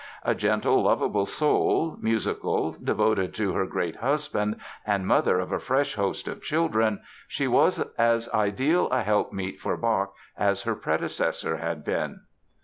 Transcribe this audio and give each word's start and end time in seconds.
A 0.23 0.33
gentle, 0.33 0.81
lovable 0.81 1.27
soul, 1.27 1.95
musical, 2.01 2.75
devoted 2.83 3.35
to 3.35 3.53
her 3.53 3.67
great 3.67 3.97
husband 3.97 4.55
and 4.83 5.03
the 5.03 5.07
mother 5.07 5.39
of 5.39 5.51
a 5.51 5.59
fresh 5.59 5.93
host 5.93 6.27
of 6.27 6.41
children, 6.41 7.01
she 7.27 7.47
was 7.47 7.79
as 7.99 8.27
ideal 8.33 8.87
a 8.89 9.03
helpmeet 9.03 9.59
for 9.59 9.77
Bach 9.77 10.15
as 10.35 10.63
her 10.63 10.73
predecessor 10.73 11.57
had 11.57 11.85
been. 11.85 12.21